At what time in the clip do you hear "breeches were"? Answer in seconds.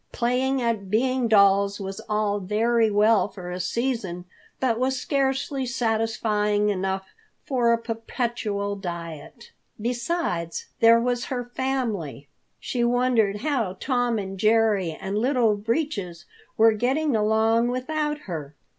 15.55-16.71